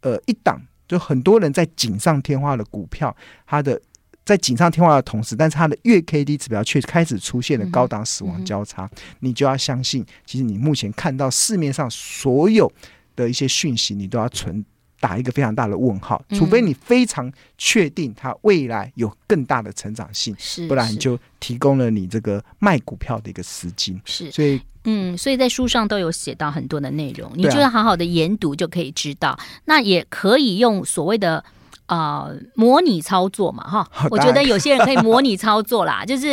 [0.00, 3.14] 呃一档就很多人在锦上添花的股票，
[3.46, 3.80] 它的
[4.24, 12.70] 在锦上添花的同时，但是它的月 K D 指标却开始出现了高档死亡交叉，你就要相信，其实你目前看到市面上所有
[13.14, 14.64] 的一些讯息，你都要存。
[15.02, 23.98] 打一个非常大的问号，除非你非常确定它未来有更大的成长性，是，不然就提供了你这个卖股票的一个资金。
[24.04, 29.30] 是，所以嗯，所以在书上都有写到很多的内容，你就要好好的研读就可以知道。
[29.30, 31.44] 啊、那也可以用所谓的。
[31.86, 36.28] 啊、呃，模拟操作嘛，哈，我觉得有些人可以模拟操作啦， 就是，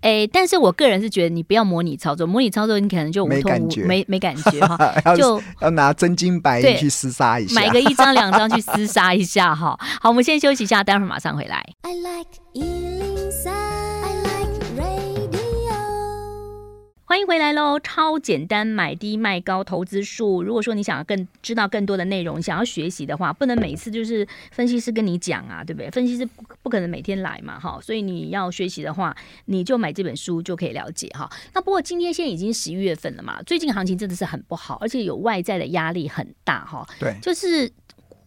[0.00, 9.78] 诶、欸，但是我个人是觉得你不要模拟操作，模拟操作你可能就无痛无没感觉，没没感觉哈， 就要，要拿真金白银去厮杀一下，买个一张两张去厮杀一下哈。
[10.00, 11.62] 好，我们先休息一下，待会儿马上回来。
[11.82, 12.30] I like
[17.12, 17.78] 欢迎回来喽！
[17.78, 20.42] 超简单买低卖高投资术。
[20.42, 25.90] 如果说你想要更知道更多的内容，想要学习的话，不能每次就是分析师跟你讲啊，对不对？
[25.90, 27.78] 分析师不不可能每天来嘛，哈。
[27.82, 31.28] 所以你要学习的话，你就买这本书就可以了解哈。
[31.52, 36.88] 那不过今天现在已经十一月份了嘛，最近行情真的是很不好，而且有外在的压力很大哈。
[36.98, 37.70] 对，就是。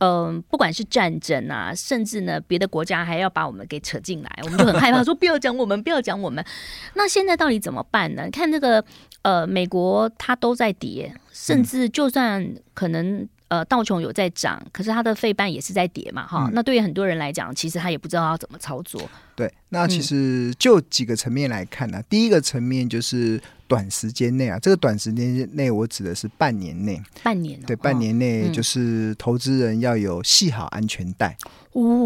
[0.06, 6.46] 嗯、呃，不管是战争啊，甚至呢，别的国家还要把我们给扯进来，我们就很害怕， 说不要讲我们，不要讲我们。
[6.94, 8.30] 那现在到底怎么办呢？
[8.30, 8.84] 看这个，
[9.24, 13.28] 呃，美国它都在跌，甚至就算可能。
[13.48, 16.52] 呃，道琼有在涨，可是它的费半也是在跌嘛，哈、嗯。
[16.56, 19.00] 那对于很多人来讲，其实他也不知道要怎么操作。
[19.36, 22.06] 对，那其实就几个层面来看呢、啊嗯。
[22.10, 31.36] 第一个层面就是短时间内啊，这个短时间内我指的是半年内，半年、哦、对，半年内就是投资人要有系好安全带。
[31.42, 31.52] 嗯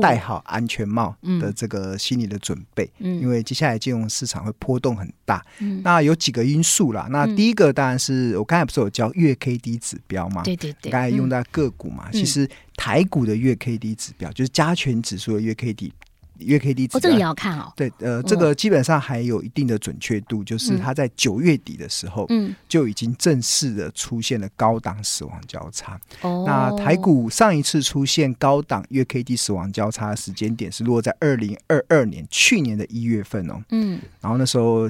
[0.01, 7.07] 戴好安全帽的这个心理的准备，嗯，因为接下来金融市场会波动很大，嗯，那有几个因素啦。
[7.11, 10.41] 那第一个当然是我刚才不是有教月 K D 指标吗？
[10.41, 15.93] 对对对，刚才用到个股嘛，其实台股的月 K D 指标就是加权指数的月 K D。
[16.39, 17.71] 月 K D 哦，这个也要看哦。
[17.75, 25.99] 对，呃，这个基本上还有一定的准确度，就是它在九月底的时候，嗯，就已经正式的出现了高档死亡交叉。
[26.21, 33.61] 哦，那台股上一次出现高档月 K D 死亡交叉的时间点是落在二零二二年去年的一月份哦。
[33.69, 34.89] 嗯，然后那时候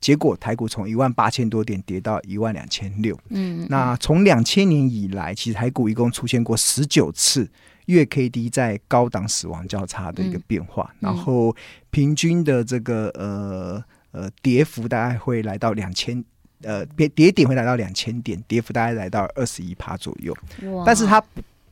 [0.00, 3.18] 结果台股从一万八千多点跌到一万两千六。
[3.30, 7.48] 嗯，那从两千年以来，其实台股一共出现过十九次。
[7.92, 11.54] 月 K D 在高档死亡交叉的一个变化，嗯、然后
[11.90, 16.24] 平均的这个呃呃跌幅大概会来到两千
[16.62, 20.36] 呃跌跌点会来到两千点，跌幅大概来到二十一趴左右，
[20.86, 21.22] 但是它。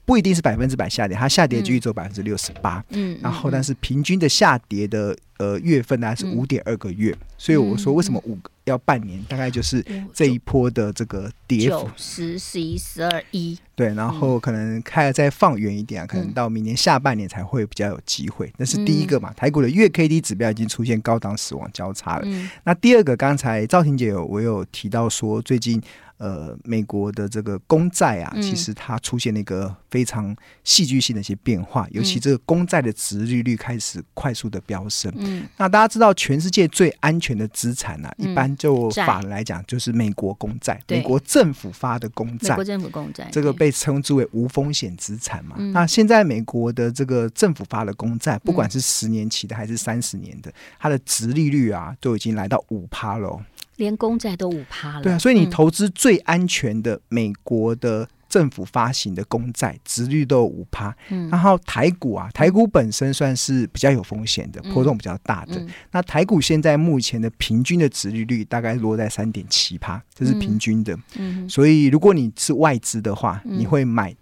[0.06, 2.82] 不一定是百分之百下跌，它下跌就只有百分之六十八。
[2.90, 11.90] 嗯，然后但是平均的下跌的呃月份呢是五点二个月，嗯，所以我说为什么五要半年，大概就是这一波的这个跌幅。
[11.96, 13.58] 十、十一、十二、一。
[13.74, 18.50] 对，然后可能开了再放远一点啊，可能到明年下半年才会比较有机会。
[18.58, 22.22] 那是第一个嘛，台股的月 K D 指标已经出现高档死亡交叉了。
[22.26, 25.82] 嗯，那第二个，刚才赵婷姐有我有提到说最近。
[26.18, 35.12] 呃，美国的这个公债啊，其实它出现了一个非常戏剧性的一些变化，嗯、尤其这个公债的值利率开始快速的飙升。
[35.16, 45.56] 嗯，那大家知道，全世界最安全的资产呢、一般就法人来讲，就是美国公债，美国政府发的公债，美国政府公债，这个被称之为无风险资产嘛。
[45.72, 53.38] 那现在美国的这个政府发的公债，不管是十年期的还是三十年的，它的值利率啊，都已经来到五趴了。
[53.76, 60.94] 连公债都五趴了，对啊，所以你投资最安全的美国的政府发行的公债，殖率都有五趴。
[61.10, 65.56] 嗯，然后台股啊，台股本身算是比较有风险的，波动比较大的。
[65.56, 70.98] 嗯，那台股现在目前的平均的殖利率大概落在三点七趴，这是平均的。
[71.16, 74.14] 嗯，所以如果你是外资的话，你会买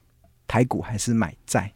[0.47, 1.73] 台股还是买债？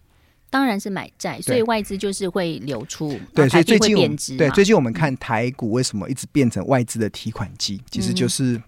[0.50, 8.58] 当然是买债，所以外资就是会流出，对，所以最近我们对最近我们嗯、看台股为什么一直变成外资的提款机，其实就是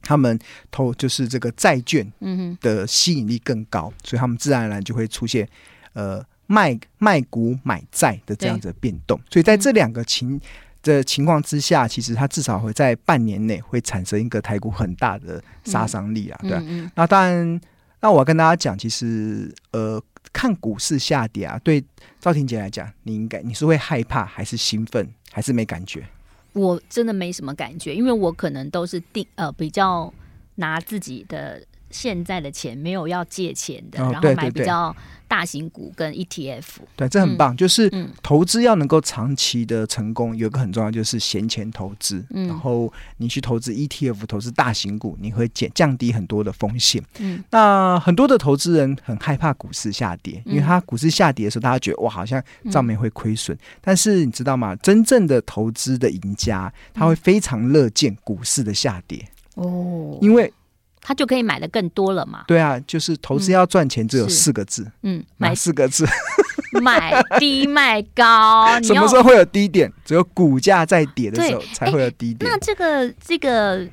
[0.00, 0.38] 他们
[0.70, 5.46] 投就是这个债券嗯的吸引力更高，所以他们自然而然就会出现
[5.92, 9.20] 呃卖卖股买债的这样子的变动。
[9.30, 10.40] 所以在这两个情
[10.82, 16.90] 的情况之下，其实它至少会在半年内会产生一个台股很大的杀伤力啊，对啊。
[16.94, 17.60] 那当然，
[18.00, 20.02] 那我要跟大家讲，其实呃。
[20.32, 21.84] 看股市下跌啊，对
[22.20, 26.06] 赵婷姐来讲，你应该你是会害怕，还是兴奋，还是没感觉？
[26.52, 30.12] 我真的没什么感觉，因为我可能都是定呃比较
[30.56, 34.94] 拿自己的现在的钱，没有要借钱的，哦、然后买比较。
[35.30, 36.64] 大型股跟 ETF，
[36.96, 37.54] 对，这很棒。
[37.54, 37.88] 嗯、就是
[38.20, 42.20] 投资要能够长期的成功，有一个很重要就是闲钱投资。
[42.30, 47.00] 嗯，然后你去投资 ETF，投资大型股，你会减降低很多的风险。
[47.20, 53.56] 嗯，那很多的投资人很害怕股市下跌，因为他股市下跌的时候，大家觉得哇，好像账面会亏损。
[53.80, 54.74] 但是你知道吗？
[54.82, 59.24] 真正的投资的赢家，他会非常乐见股市的下跌。
[59.54, 60.52] 哦，因为。
[61.00, 62.44] 他就可以买的更多了嘛？
[62.46, 66.06] 对啊，就是投资要赚钱，只有四个字，嗯，买四个字，
[66.82, 68.80] 买低卖高。
[68.82, 69.92] 什么时候会有低点？
[70.04, 72.50] 只有股价在跌的时候才会有低点。
[72.50, 73.86] 那这个这个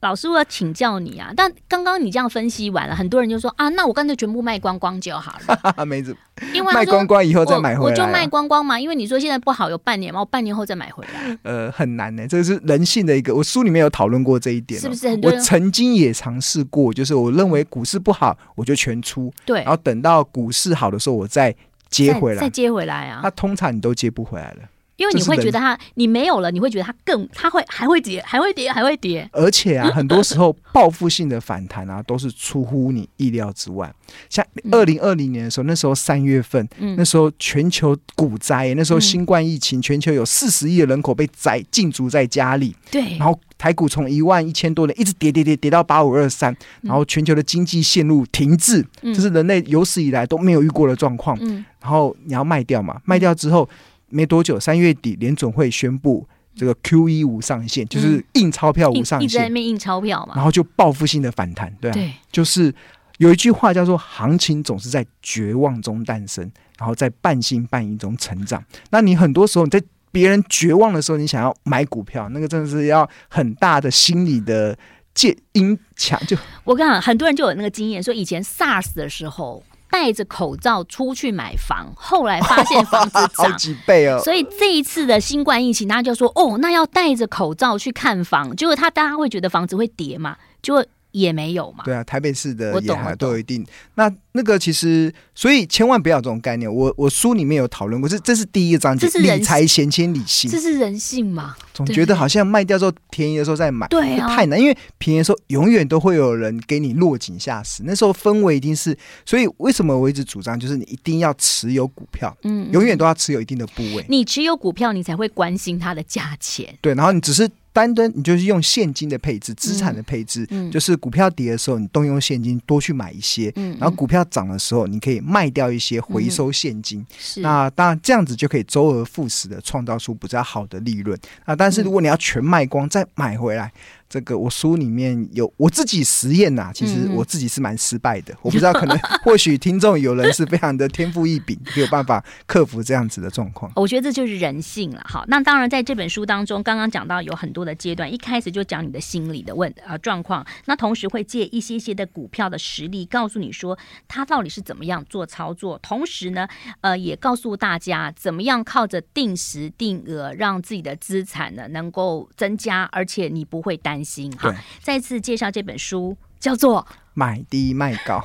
[0.00, 1.30] 老师，我要请教你啊！
[1.36, 5.84] 但刚刚你这样分析完了，很多人就说啊，那我干脆全部卖光光就好了。
[5.84, 6.18] 没怎么，
[6.54, 8.80] 因为卖光光以后再买回来，我就卖光光嘛。
[8.80, 11.38] 因为你说现在不好，有半年嘛，我半年后再买回来。
[11.42, 13.34] 呃，很难呢，这是人性的一个。
[13.34, 15.30] 我书里面有讨论过这一点，是不是很多？
[15.30, 19.30] 我曾经也尝试过，就是我认为股市不好，我就全出。
[19.44, 21.54] 对，然后等到股市好的时候，我再
[21.90, 23.20] 接回来，再接回来啊。
[23.22, 24.60] 那通常你都接不回来了。
[25.00, 29.26] 因为你会觉得它，你没有了，你会觉得它更，它会还会跌，还会跌，还会跌。
[29.32, 33.90] 而且啊， 很多时候报复性的反弹啊，都是出乎你意料之外。
[34.28, 42.76] 像二零二零年的时候，那时候三月份，嗯、那时候全球股灾，那时候新冠疫情，嗯、全球有四十亿的人口被宰禁足在家里。
[42.90, 43.16] 对。
[43.16, 51.38] 然后台股从一万一千多点一直跌跌跌跌到八五二三，然后全球的经济陷入停滞，嗯、这是人类有史以来都没有遇过的状况。
[51.40, 51.64] 嗯。
[51.80, 53.00] 然后你要卖掉嘛？
[53.06, 53.66] 卖掉之后。
[54.10, 62.74] 没多久，三月底联总会宣布这个 QE 无上限，嗯、就是印钞票无上限，一直在那边印钞票嘛，然后就报复性的反弹，对啊，对，就是
[63.18, 68.62] 有一句话叫做“行情总是在绝望中诞生，然后在半信半疑中成长”。
[68.90, 74.76] 那你很多时候你在别人绝望的时候，你想要买股票，那个真的是要很大的心理的
[75.14, 76.20] 戒因强。
[76.26, 79.62] 就我跟你讲，很多人就有那个经验，说以前 SARS 的时候。
[79.90, 84.20] 戴着口罩出去买房，后来发现房子 涨好几倍哦。
[84.22, 90.36] 所以这一次的新冠疫情，大家就说：“哦，那要戴着口罩去看房。”结果他大家会觉得房子会跌嘛？
[90.62, 91.84] 就也没有嘛。
[91.84, 93.64] 对啊，台北市的也还都有一定。
[93.94, 96.72] 那那个其实，所以千万不要有这种概念。
[96.72, 101.56] 我我书里面有讨论过，这这是第一个章节，理财闲钱理性，这是人性嘛？
[101.74, 104.60] 总觉得好像卖掉之后便宜的时候再买，对啊，太难。
[104.60, 108.96] 因为便宜的时候永远都会有人给你落井下石，那时候氛围一定是。
[109.24, 114.04] 所以为什么我一直主张，就是你一定要持有股票，嗯，永远都要持有一定的部位。
[114.08, 116.72] 你持有股票，你才会关心它的价钱。
[116.80, 117.48] 对，然后你只是。
[117.72, 127.00] 单单你就是用现金的配置，资产的配置，嗯嗯、就是股票跌的时候，你动用现金多去买一些，然后股票涨的时候，你可以卖掉一些，回收现金。
[127.36, 131.18] 嗯、那当然这样子就可以周而复始的创造出比较好的利润。
[131.44, 133.72] 啊，但是如果你要全卖光再买回来。
[134.10, 138.34] 这个我书里面有我自己实验呐、啊，其实我自己是蛮失败的。
[138.34, 143.70] 嗯、我不知道，可能 或许听众有人是非常的天赋异禀，没有办法克服这样子的状况。
[143.76, 145.00] 我觉得这就是人性了。
[145.04, 156.48] 好，那当然在这本书当中，刚刚讲到有很多的阶段，一开始就讲你的心理的问呃状况，那同时会借一些些的股票的实例，告诉你说他到底是怎么样做操作，同时呢，
[156.80, 164.32] 呃，也告诉大家怎么样靠着定时定额让自己的资产呢能够增加，而且你不会担心。
[164.38, 166.82] 好，再次介绍这本书，叫做
[167.14, 168.18] 《买低卖高》，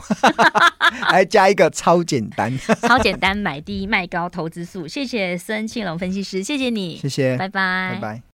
[1.11, 4.87] 来加一个超简单， 超简单买低卖高投资术。
[4.87, 8.21] 谢谢孙庆龙分析师，谢谢你，谢谢，拜拜，拜拜。